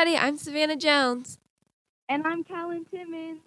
[0.00, 1.38] Everybody, I'm Savannah Jones.
[2.08, 3.40] And I'm Callan Timmons.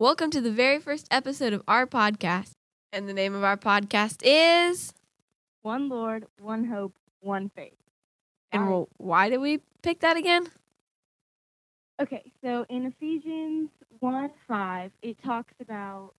[0.00, 2.50] Welcome to the very first episode of our podcast.
[2.92, 4.92] And the name of our podcast is
[5.62, 7.76] One Lord, one hope, one faith.
[8.50, 8.70] And Why?
[8.70, 10.48] well, why did we pick that again?
[12.02, 16.10] Okay, so in Ephesians 1 5, it talks about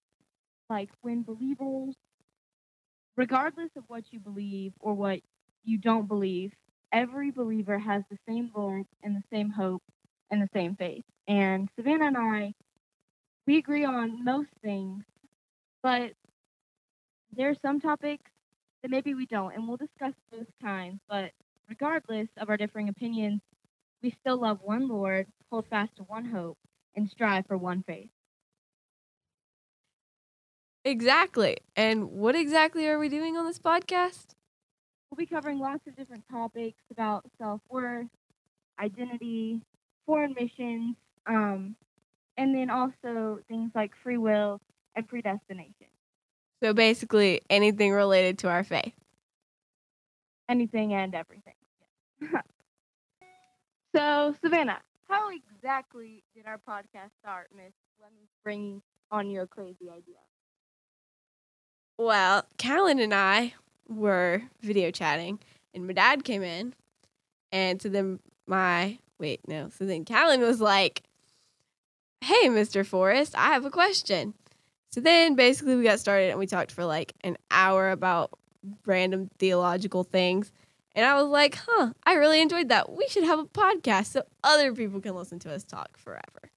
[0.69, 1.95] like when believers,
[3.17, 5.19] regardless of what you believe or what
[5.65, 6.53] you don't believe,
[6.91, 9.81] every believer has the same Lord and the same hope
[10.31, 11.03] and the same faith.
[11.27, 12.53] And Savannah and I,
[13.47, 15.03] we agree on most things,
[15.83, 16.11] but
[17.35, 18.29] there are some topics
[18.81, 20.99] that maybe we don't, and we'll discuss those kinds.
[21.07, 21.31] But
[21.69, 23.41] regardless of our differing opinions,
[24.01, 26.57] we still love one Lord, hold fast to one hope,
[26.95, 28.09] and strive for one faith.
[30.83, 31.57] Exactly.
[31.75, 34.35] And what exactly are we doing on this podcast?
[35.15, 38.07] We'll be covering lots of different topics about self worth,
[38.77, 39.61] identity,
[40.05, 41.73] foreign missions, um,
[42.35, 44.59] and then also things like free will
[44.93, 45.87] and predestination.
[46.61, 48.91] So basically, anything related to our faith.
[50.49, 51.53] Anything and everything.
[53.95, 57.71] so, Savannah, how exactly did our podcast start, Miss?
[58.01, 60.19] Let me bring on your crazy idea.
[61.97, 63.53] Well, Callan and I
[63.87, 65.39] were video chatting,
[65.73, 66.73] and my dad came in,
[67.51, 71.03] and so then my wait no, so then Callan was like,
[72.21, 74.33] "Hey, Mister Forrest, I have a question."
[74.91, 78.31] So then basically we got started, and we talked for like an hour about
[78.85, 80.51] random theological things.
[80.97, 82.89] And I was like, huh, I really enjoyed that.
[82.89, 86.49] We should have a podcast so other people can listen to us talk forever.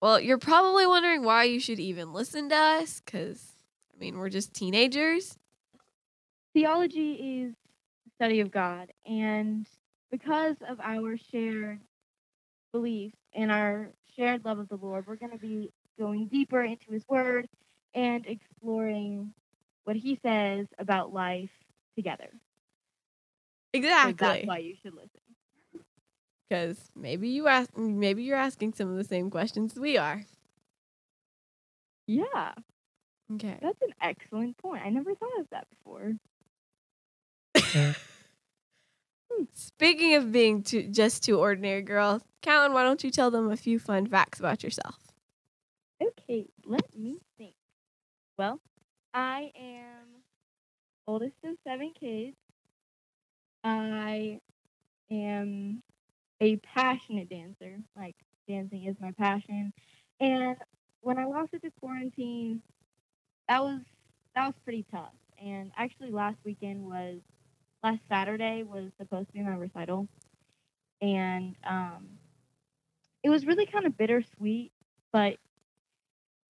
[0.00, 3.52] Well, you're probably wondering why you should even listen to us, because,
[3.94, 5.38] I mean, we're just teenagers.
[6.54, 7.54] Theology is
[8.04, 9.66] the study of God, and
[10.10, 11.80] because of our shared
[12.72, 16.90] beliefs and our shared love of the Lord, we're going to be going deeper into
[16.92, 17.48] His Word
[17.94, 19.32] and exploring
[19.84, 21.50] what He says about life
[21.96, 22.28] together.
[22.30, 24.14] So Exactly.
[24.18, 25.20] that's why you should listen.
[26.48, 30.22] Because maybe you ask, maybe you're asking some of the same questions we are.
[32.06, 32.52] Yeah,
[33.34, 33.56] Okay.
[33.62, 34.82] that's an excellent point.
[34.84, 36.12] I never thought of that before.
[39.52, 43.56] Speaking of being two, just two ordinary girls, Callan, why don't you tell them a
[43.56, 44.96] few fun facts about yourself?
[46.02, 47.54] Okay, let me think.
[48.38, 48.60] Well,
[49.14, 50.22] I am
[51.06, 52.36] oldest of seven kids.
[53.64, 54.40] I
[55.10, 55.82] am
[56.40, 57.78] a passionate dancer.
[57.96, 58.16] Like
[58.48, 59.72] dancing is my passion.
[60.20, 60.56] And
[61.00, 62.62] when I lost it to quarantine,
[63.48, 63.80] that was
[64.34, 65.12] that was pretty tough.
[65.38, 67.20] And actually last weekend was
[67.82, 70.08] last Saturday was supposed to be my recital.
[71.00, 72.18] And um
[73.22, 74.72] it was really kind of bittersweet,
[75.12, 75.36] but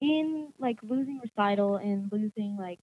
[0.00, 2.81] in like losing recital and losing like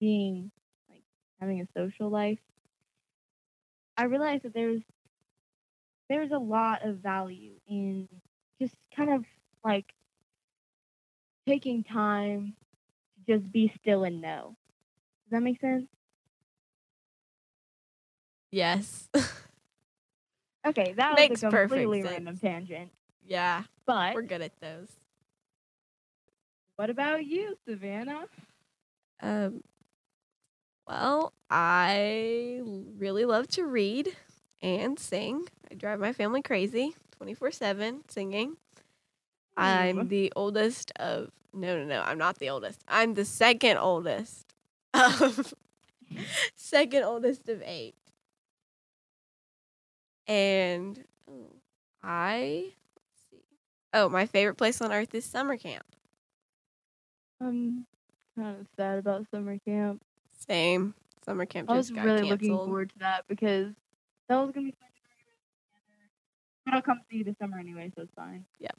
[0.00, 0.50] being
[0.90, 1.02] like
[1.40, 2.38] having a social life,
[3.96, 4.82] I realized that there's
[6.08, 8.08] there's a lot of value in
[8.60, 9.24] just kind of
[9.64, 9.94] like
[11.46, 12.54] taking time
[13.26, 14.56] to just be still and know.
[15.24, 15.86] Does that make sense?
[18.50, 19.08] Yes.
[20.66, 22.12] Okay, that Makes was a perfect completely sense.
[22.12, 22.90] random tangent.
[23.24, 24.88] yeah, But we're good at those.
[26.76, 28.26] what about you, Savannah?
[29.22, 29.62] Um,
[30.86, 32.60] well, I
[32.98, 34.14] really love to read
[34.60, 35.46] and sing.
[35.70, 38.56] I drive my family crazy 24 7 singing.
[39.56, 42.82] I'm the oldest of, no, no, no, I'm not the oldest.
[42.88, 44.54] I'm the second oldest
[44.94, 45.54] of,
[46.56, 47.94] second oldest of eight.
[50.28, 51.46] And oh,
[52.02, 53.42] I, let's see.
[53.94, 55.84] Oh, my favorite place on earth is summer camp.
[57.40, 57.86] I'm
[58.36, 60.02] kind of sad about summer camp.
[60.46, 60.94] Same.
[61.24, 63.72] Summer camp I was really looking forward to that because
[64.28, 66.10] that was gonna be fun to go together.
[66.64, 68.44] But I'll come see you this summer anyway, so it's fine.
[68.60, 68.76] Yep.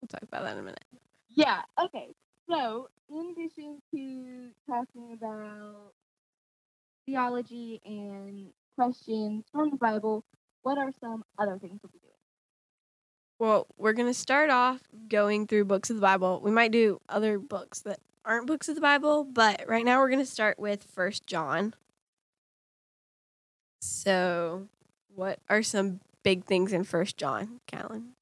[0.00, 0.84] We'll talk about that in a minute.
[1.28, 1.62] Yeah.
[1.82, 2.08] Okay.
[2.48, 5.92] So, in addition to talking about
[7.06, 10.24] theology and questions from the Bible,
[10.62, 12.10] what are some other things we'll be doing?
[13.38, 16.40] Well, we're going to start off going through books of the Bible.
[16.44, 20.10] We might do other books that aren't books of the Bible, but right now we're
[20.10, 21.74] going to start with First John.
[23.80, 24.68] So,
[25.14, 28.12] what are some big things in First John, Callan?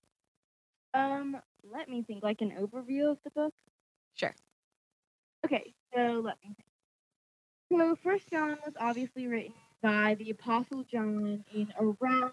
[0.95, 1.39] Um,
[1.73, 2.23] let me think.
[2.23, 3.53] Like an overview of the book.
[4.15, 4.35] Sure.
[5.45, 6.65] Okay, so let me think.
[7.71, 9.53] So First John was obviously written
[9.83, 12.33] by the Apostle John in around.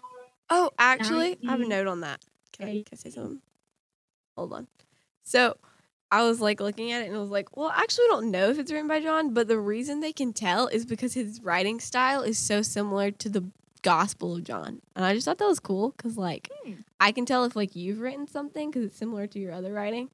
[0.50, 2.20] Oh, actually, I have a note on that.
[2.52, 3.40] Can I, can I say something?
[4.36, 4.66] Hold on.
[5.24, 5.56] So
[6.10, 8.50] I was like looking at it and I was like, well, actually, we don't know
[8.50, 11.80] if it's written by John, but the reason they can tell is because his writing
[11.80, 13.44] style is so similar to the
[13.82, 14.80] Gospel of John.
[14.94, 16.74] And I just thought that was cool because, like, Hmm.
[17.00, 20.10] I can tell if like you've written something because it's similar to your other writing.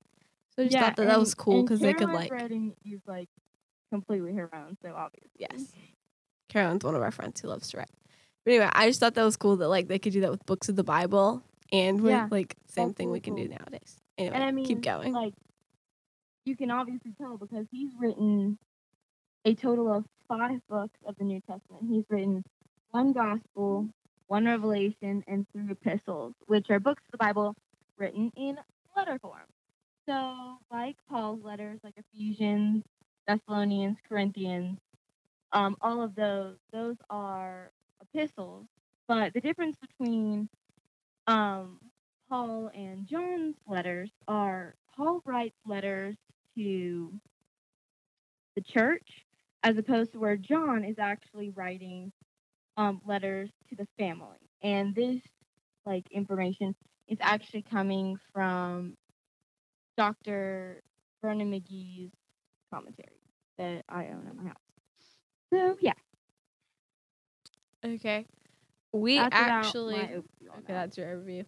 [0.57, 2.31] So I just Yeah, thought that that was cool because they could like.
[2.31, 3.29] writing is like
[3.91, 5.31] completely her own, so obviously.
[5.39, 5.73] Yes.
[6.53, 7.91] Caroline's one of our friends who loves to write.
[8.45, 10.45] But anyway, I just thought that was cool that like they could do that with
[10.47, 13.97] books of the Bible and with Yeah, like same thing we can do nowadays.
[14.19, 15.13] Anyway, And I mean, keep going.
[15.13, 15.33] like,
[16.45, 18.59] you can obviously tell because he's written
[19.45, 21.85] a total of five books of the New Testament.
[21.89, 22.45] He's written
[22.91, 23.89] one gospel,
[24.27, 27.55] one revelation, and three epistles, which are books of the Bible
[27.97, 28.59] written in
[28.97, 29.41] letter form.
[30.09, 32.83] So, like Paul's letters, like Ephesians,
[33.27, 34.79] Thessalonians, Corinthians,
[35.53, 37.71] um, all of those, those are
[38.01, 38.67] epistles.
[39.09, 40.49] But the difference between
[41.27, 41.79] um,
[42.29, 46.17] Paul and John's letters are Paul writes letters
[46.57, 47.13] to
[48.55, 49.27] the church
[49.63, 52.13] as opposed to where John is actually writing
[52.77, 54.39] um, letters to the family.
[54.63, 55.21] And this
[55.85, 56.75] like information
[57.09, 58.95] is actually coming from
[59.97, 60.83] Dr.
[61.23, 62.13] Vernon McGee's
[62.73, 63.21] commentary
[63.59, 64.72] that I own at my house.
[65.53, 65.93] So yeah,
[67.85, 68.27] Okay.
[68.93, 70.23] We that's actually Okay,
[70.69, 71.45] that's your overview.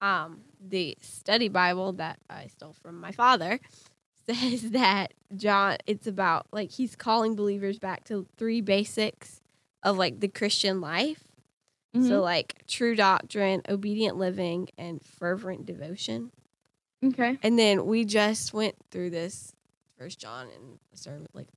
[0.00, 3.58] Um, the study Bible that I stole from my father
[4.26, 9.40] says that John it's about like he's calling believers back to three basics
[9.82, 11.24] of like the Christian life.
[11.94, 12.22] So Mhm.
[12.22, 16.30] like true doctrine, obedient living, and fervent devotion.
[17.04, 17.38] okay.
[17.42, 19.52] And then we just went through this
[19.98, 21.48] First John in a sermon, like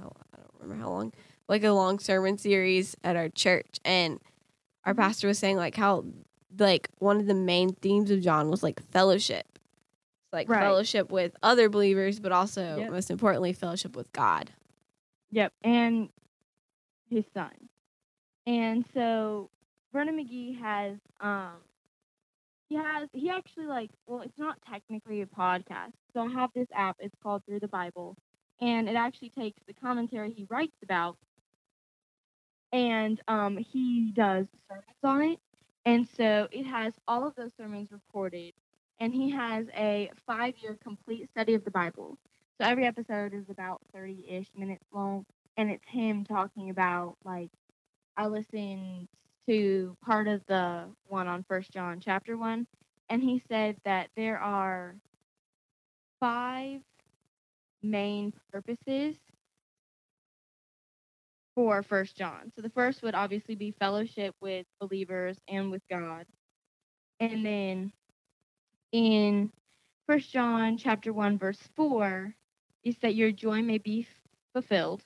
[0.00, 1.12] how I don't remember how long,
[1.48, 4.20] like a long sermon series at our church, and
[4.84, 4.98] our Mhm.
[4.98, 6.04] pastor was saying like how
[6.58, 9.58] like one of the main themes of John was like fellowship,
[10.32, 10.60] like Right.
[10.60, 12.90] fellowship with other believers, but also Yep.
[12.90, 14.50] most importantly fellowship with God.
[15.30, 16.08] Yep, and
[17.08, 17.52] his son.
[18.46, 19.50] And so
[19.92, 21.62] Vernon McGee has um
[22.68, 25.92] he has he actually like well it's not technically a podcast.
[26.14, 28.16] So I have this app, it's called Through the Bible,
[28.60, 31.16] and it actually takes the commentary he writes about
[32.72, 35.38] and um he does sermons on it.
[35.86, 38.52] And so it has all of those sermons recorded
[39.00, 42.18] and he has a five year complete study of the Bible.
[42.60, 45.24] So every episode is about 30 ish minutes long
[45.56, 47.50] and it's him talking about like
[48.16, 49.08] I listened
[49.46, 52.66] to part of the one on First John chapter one,
[53.08, 54.96] and he said that there are
[56.20, 56.80] five
[57.82, 59.16] main purposes
[61.54, 62.52] for First John.
[62.54, 66.26] So the first would obviously be fellowship with believers and with God,
[67.20, 67.92] and then
[68.92, 69.52] in
[70.06, 72.34] First John chapter one verse four
[72.84, 74.06] is that your joy may be
[74.52, 75.02] fulfilled.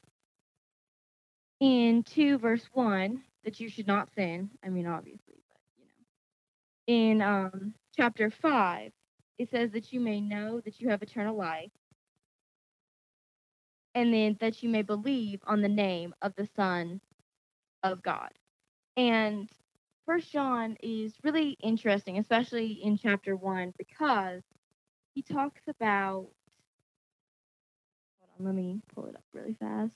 [1.61, 7.03] In 2 verse 1 that you should not sin i mean obviously but you know.
[7.13, 8.93] In um chapter 5
[9.39, 11.71] it says that you may know that you have eternal life
[13.95, 17.01] and then that you may believe on the name of the son
[17.83, 18.31] of god.
[18.97, 19.49] And
[20.07, 24.43] first john is really interesting especially in chapter 1 because
[25.15, 26.27] he talks about
[28.21, 29.93] hold on let me pull it up really fast.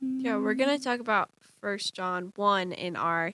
[0.00, 1.30] Yeah, we're gonna talk about
[1.60, 3.32] First John one in our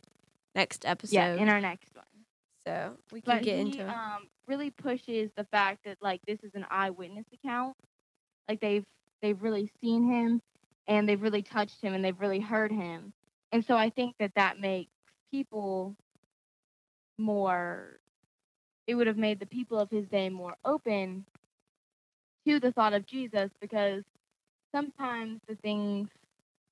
[0.55, 1.15] next episode.
[1.15, 2.05] yeah in our next one
[2.67, 3.97] so we can but get he into it.
[3.97, 7.75] um really pushes the fact that like this is an eyewitness account.
[8.49, 8.85] Like they've
[9.23, 10.41] they've really seen him
[10.87, 13.13] and they've really touched him and they've really heard him.
[13.53, 14.91] And so i think that that makes
[15.31, 15.97] people
[17.19, 17.99] more
[18.87, 21.25] it would have made the people of his day more open
[22.47, 24.05] to the thought of jesus because
[24.75, 26.09] sometimes the things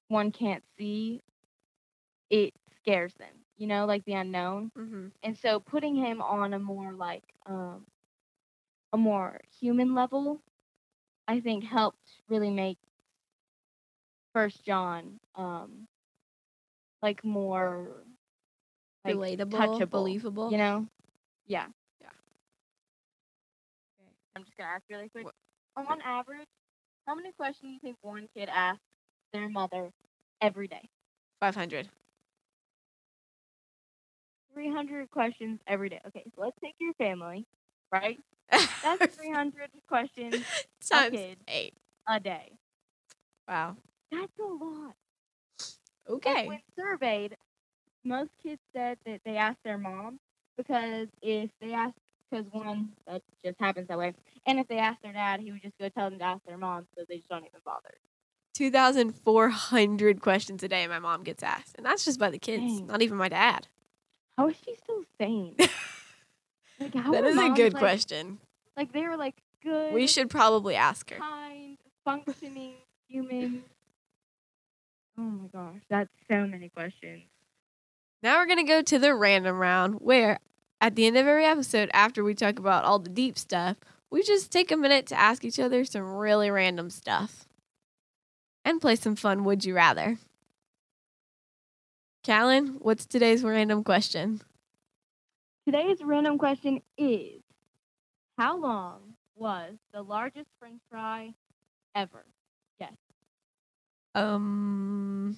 [0.08, 1.20] one can't see
[2.30, 4.70] it scares them you know like the unknown.
[4.76, 7.86] Hmm and so putting him on a more like um
[8.92, 10.40] a more human level
[11.28, 12.78] i think helped really make
[14.34, 15.86] first john um
[17.02, 18.04] like more
[19.04, 20.50] like Relatable, touchable, believable.
[20.52, 20.86] you know?
[21.46, 21.66] Yeah.
[22.00, 22.08] Yeah.
[24.34, 25.24] i'm just gonna ask really quick.
[25.24, 25.34] What-
[25.76, 26.48] on average
[27.06, 28.82] how many questions do you think one kid asks
[29.32, 29.90] their mother
[30.40, 30.88] every day?
[31.40, 31.88] Five hundred.
[34.54, 37.46] 300 questions every day okay so let's take your family
[37.92, 38.18] right
[38.82, 40.44] that's 300 questions
[40.90, 41.18] times
[41.48, 41.74] eight.
[42.08, 42.52] a day
[43.48, 43.76] Wow.
[44.10, 44.94] That's a lot.
[46.08, 46.46] Okay.
[46.46, 47.36] when surveyed,
[48.04, 50.18] most kids said that they asked their mom
[50.56, 51.94] because if they asked,
[52.30, 54.14] because one, that just happens that way.
[54.46, 56.58] And if they asked their dad, he would just go tell them to ask their
[56.58, 57.94] mom, so they just don't even bother.
[58.54, 61.74] 2,400 questions a day my mom gets asked.
[61.76, 62.86] And that's just by the kids, Dang.
[62.86, 63.68] not even my dad.
[64.36, 65.54] How is she still sane?
[66.80, 68.38] like, how that a good like- question.
[68.76, 71.16] Like, they were like good, We should probably ask her.
[71.16, 72.74] kind, functioning
[73.08, 73.64] human.
[75.18, 77.22] Oh my gosh, that's so many questions.
[78.22, 80.38] Now we're going to go to the random round where
[80.80, 83.76] at the end of every episode, after we talk about all the deep stuff,
[84.10, 87.46] we just take a minute to ask each other some really random stuff
[88.64, 90.18] and play some fun Would You Rather.
[92.22, 94.40] Callan, what's today's random question?
[95.66, 97.42] Today's random question is
[98.38, 101.34] How long was the largest french fry
[101.94, 102.24] ever?
[102.78, 102.92] Guess.
[104.14, 105.36] Um,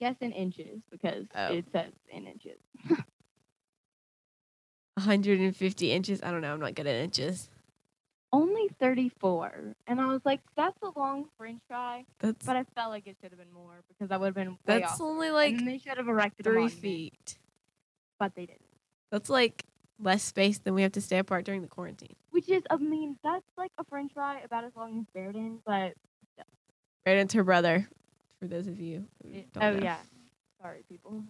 [0.00, 1.54] Guess in inches because Oh.
[1.54, 2.58] it says in inches.
[4.94, 6.22] 150 inches.
[6.22, 6.52] I don't know.
[6.52, 7.48] I'm not good at inches.
[8.80, 9.74] Only 34.
[9.86, 12.04] And I was like, that's a long french fry.
[12.20, 14.50] That's But I felt like it should have been more because I would have been
[14.50, 15.00] way that's off.
[15.00, 17.38] only like then they should have erected three feet.
[18.18, 18.62] But they didn't.
[19.10, 19.64] That's like
[20.00, 22.16] less space than we have to stay apart during the quarantine.
[22.30, 25.94] Which is, I mean, that's like a french fry about as long as Bairden, but.
[27.06, 27.88] Right into her brother.
[28.40, 29.82] For those of you who don't oh, know.
[29.82, 29.96] yeah.
[30.60, 31.22] Sorry, people.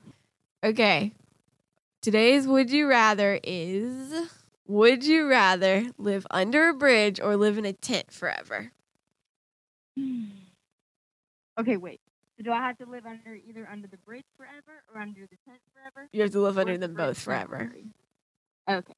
[0.65, 1.13] Okay.
[2.03, 4.29] Today's would you rather is
[4.67, 8.73] would you rather live under a bridge or live in a tent forever?
[11.59, 12.01] okay, wait.
[12.37, 15.37] So do I have to live under either under the bridge forever or under the
[15.47, 16.09] tent forever?
[16.13, 17.73] You have to live under them both forever.
[18.69, 18.93] Okay.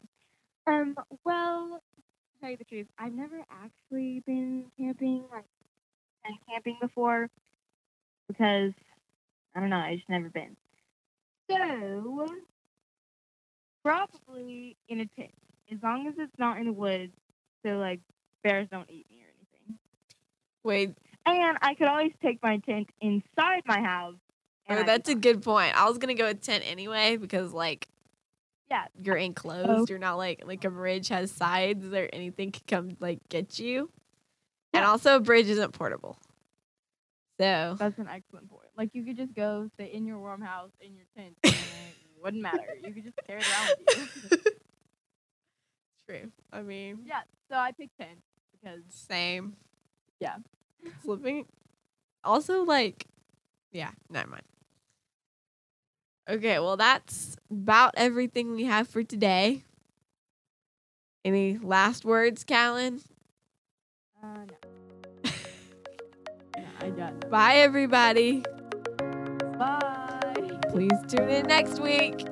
[0.67, 0.97] Um.
[1.25, 5.45] Well, to tell you the truth, I've never actually been camping, like,
[6.25, 7.29] and camping before,
[8.29, 8.73] because
[9.55, 9.77] I don't know.
[9.77, 10.57] I just never been.
[11.51, 12.27] So
[13.85, 15.33] probably in a tent,
[15.73, 17.13] as long as it's not in the woods,
[17.65, 18.01] so like
[18.43, 19.79] bears don't eat me or anything.
[20.65, 20.95] Wait,
[21.27, 24.17] And I could always take my tent inside my house.
[24.71, 25.75] oh, that's a good point.
[25.81, 27.89] I was gonna go with tent anyway because like
[28.71, 28.87] Yeah.
[29.03, 29.89] you're enclosed.
[29.91, 33.91] You're not like like a bridge has sides or anything could come like get you.
[34.75, 36.19] And also a bridge isn't portable.
[37.41, 38.69] So That's an excellent point.
[38.77, 41.37] Like you could just go sit in your warm house in your tent.
[41.45, 42.77] And it wouldn't matter.
[42.83, 44.39] You could just carry it around with you.
[46.09, 46.31] true.
[46.53, 47.21] I mean yeah.
[47.51, 48.21] So I picked tent
[48.53, 49.57] because same.
[50.21, 50.37] Yeah.
[51.05, 51.47] Flipping.
[52.25, 53.07] Also, like,
[53.73, 54.43] yeah, never mind.
[56.29, 59.63] Okay, well, that's about everything we have for today.
[61.25, 63.01] Any last words, Callan?
[64.23, 65.31] uh, no.
[66.57, 68.43] no, I got Bye, everybody.
[69.59, 70.59] Bye.
[70.71, 72.27] Please tune in next week.